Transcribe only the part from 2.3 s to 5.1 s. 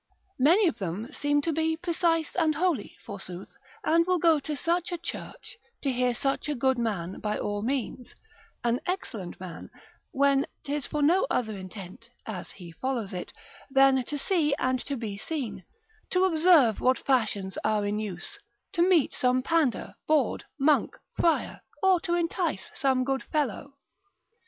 and holy forsooth, and will go to such a